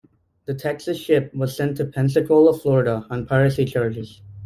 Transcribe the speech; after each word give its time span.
The 0.45 0.55
Texas 0.55 0.97
ship 0.97 1.31
was 1.31 1.55
sent 1.55 1.77
to 1.77 1.85
Pensacola, 1.85 2.57
Florida, 2.57 3.05
on 3.11 3.27
piracy 3.27 3.65
charges. 3.65 4.23